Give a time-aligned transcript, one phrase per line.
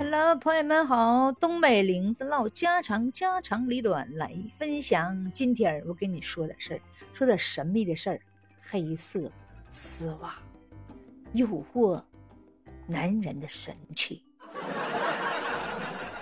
[0.00, 5.28] Hello，朋友们好，东北玲子唠家常，家长里短来分享。
[5.32, 6.80] 今天我跟你说点事儿，
[7.12, 8.20] 说点神秘的事儿。
[8.62, 9.28] 黑色
[9.68, 10.36] 丝袜
[11.32, 12.00] 诱惑
[12.86, 14.22] 男人的神器，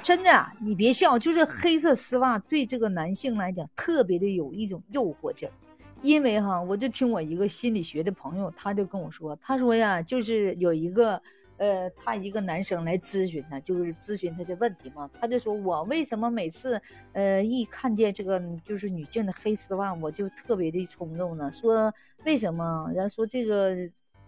[0.02, 5.52] 真的，你别笑，就是黑色丝袜对这个男性来讲特别的有一种诱惑劲儿。
[6.00, 11.20] 因为哈，我就听我一个心理学的朋友，他就跟我说，他说呀，就是有一个。
[11.58, 15.10] 呃，他一个男生来咨询他，就是咨询他的问题嘛。
[15.20, 16.80] 他就说我为什么每次，
[17.12, 21.50] 呃，一看见这个就是女性的黑丝袜，我就特别的冲动呢？
[21.52, 21.92] 说
[22.24, 22.84] 为什么？
[22.88, 23.74] 人家说这个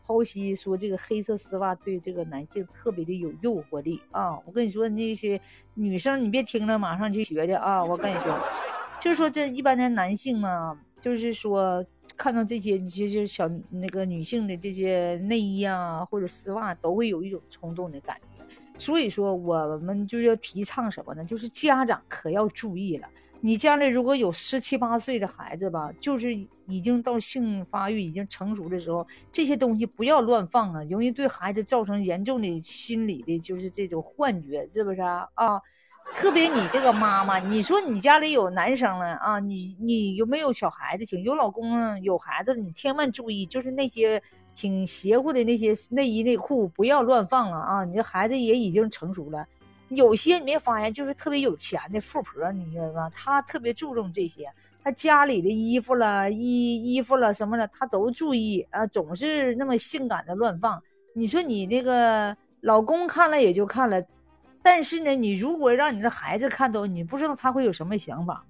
[0.07, 4.39] 剖析说这个黑色丝袜对这个男性特别的有诱惑力啊。
[4.47, 5.41] 我跟你说那些
[5.75, 7.85] 女生，你别听了马上去学去啊。
[7.85, 8.35] 我跟你说，
[9.01, 11.85] 就是说这一般的男性嘛，就是说。
[12.17, 18.45] 看到这些，你这些小那个女性的这些内衣啊，或者丝袜，都会有一种冲动的感觉。
[18.77, 21.25] 所以说，我们就要提倡什么呢？
[21.25, 23.09] 就是家长可要注意了。
[23.41, 26.35] 你家里如果有十七八岁的孩子吧，就是
[26.67, 35.29] 已经到性发育、已经成熟的时候，这些东西不要乱放啊，容易对孩子造成严重的心理的，就是这种幻觉，是不是啊？
[35.35, 35.61] 啊。
[36.15, 39.39] 特别你这个妈妈，你说你家里有男生了啊？
[39.39, 41.05] 你你有没有小孩子？
[41.05, 44.21] 请有老公有孩子，你千万注意，就是那些
[44.55, 47.85] 挺邪乎的那些内衣内裤不要乱放了啊！
[47.85, 49.47] 你这孩子也已经成熟了，
[49.91, 53.11] 有些你没发现，就是特别有钱的富婆，你知道吗？
[53.15, 60.83] 她特别注重这些，她家里的衣服了、衣衣服了什么的，她都注意啊，总是那么性感的乱放。
[61.13, 64.03] 你说你那个老公看了也就看了。
[64.71, 68.45] 但是呢，你如果让你的孩子看到，你不知道他会有什么想法，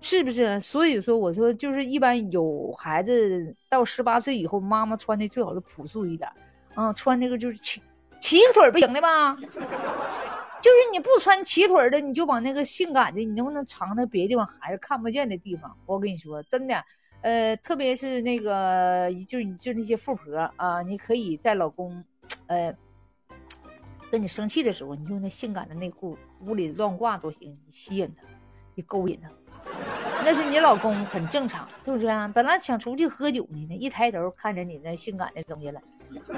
[0.00, 0.60] 是不是？
[0.60, 6.30] 所以说，我说就是一般有孩子到十八岁以后，妈妈穿的最好是朴素一点，
[6.76, 7.82] 嗯，穿那个就是齐
[8.20, 9.34] 齐腿不行的吧？
[10.62, 15.76] 就是你不穿齐腿的，你就把那个性感的，你能不能藏在别的地方孩子看不见的地方？
[15.84, 16.80] 我跟你说，真的，
[17.22, 22.04] 呃，特别是那个，就就那些富婆啊，你可以在老公，
[22.46, 22.72] 呃。
[24.10, 28.22] 跟你生气的时候，你用那性感的内裤屋里乱挂都行，你吸引他，
[28.74, 29.28] 你勾引他，
[30.24, 32.30] 那是你老公很正常，是不是啊？
[32.34, 35.80] 本来想出去喝酒呢，一抬头看着你那性感的东西了，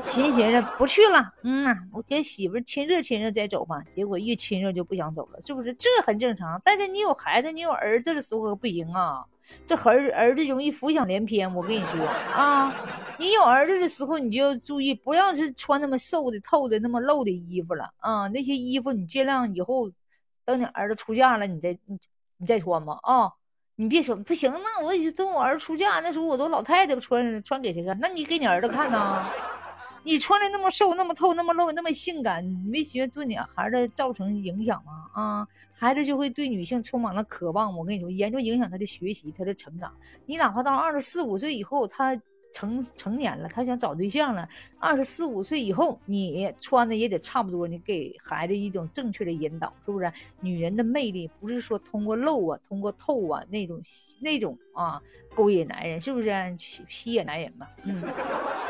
[0.02, 3.82] 寻思着不去了，嗯呐，我跟媳妇亲热亲热再走吧。
[3.92, 5.74] 结果越亲热就不想走了，是不是？
[5.74, 6.60] 这很正常。
[6.64, 9.24] 但是你有孩子，你有儿子的时候不行啊。
[9.64, 12.04] 这孩儿儿子容易浮想联翩，我跟你说
[12.34, 12.74] 啊，
[13.18, 18.28] 你有儿子的时候，你就注意，不要是穿那么瘦的、透的、那么露的衣服了啊。
[18.28, 19.90] 那些衣服你尽量以后，
[20.44, 21.98] 等你儿子出嫁了，你再你
[22.38, 23.32] 你再穿吧啊。
[23.76, 29.24] 你别说不行，那我等我儿子出嫁那时候，我都老太太穿穿给他看，那你给你儿子看呢。
[30.04, 35.10] 你穿的那么瘦、那么透、那么露、那么性感，你没觉得对你孩子造成影响吗？
[35.12, 37.76] 啊，孩子就会对女性充满了渴望。
[37.76, 39.92] 我跟你说，严重影响他的学习、他的成长。
[40.26, 42.20] 你哪怕到二十四五岁以后，他。
[42.52, 44.48] 成成年了，他想找对象了。
[44.78, 50.10] 二十四五岁以后，你穿的也得差不多，你给孩子一种正确的引导，是不是？
[50.40, 53.80] 女人的魅力不是说通过露啊，通过透啊那种
[54.20, 55.00] 那种啊
[55.34, 56.28] 勾引男人，是不是？
[56.56, 57.94] 吸吸引男人嘛，嗯，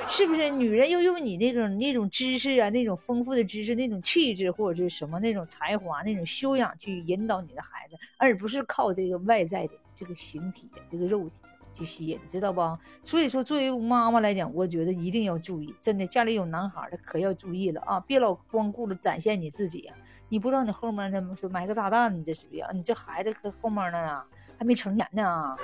[0.09, 0.51] 是不是？
[0.51, 11.35] 女人又用你那种那种知识啊，那种丰富的知识，那种气质或者是什么那种才华、那种修养去引导你的孩子，而不是靠这个外在的这个形体、这个肉体。
[11.79, 12.61] 去吸引，知道不？
[13.05, 18.01] 所以说，作为妈妈来讲，我觉得一定要注意，真的，家里有男孩的可要注意了啊！
[18.01, 19.89] 别老光顾着展现你自己，
[20.29, 22.71] 你不知道你后面他们说买个炸弹，你这属于啊？
[22.73, 24.21] 你这孩子可后面呢，
[24.59, 25.57] 还没成年呢，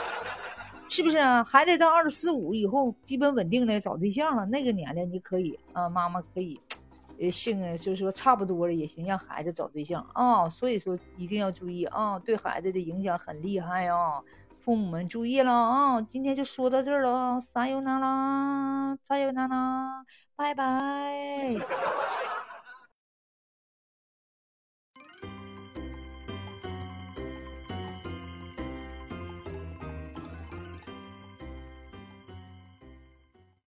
[0.88, 1.44] 是不是啊？
[1.44, 6.58] 孩子到二十四五以后，基本稳定的找对象了，那个年龄你可以啊，妈妈可以，
[7.20, 10.48] 呃，性就是说差不多了也行，让孩子找对象啊。
[10.48, 14.20] 所以说一定要注意啊，对孩子的影响很厉害啊。
[14.60, 16.02] 父母们注意了啊！
[16.02, 20.04] 今天就说到这儿了，撒由那拉，撒由那拉，
[20.36, 21.56] 拜拜。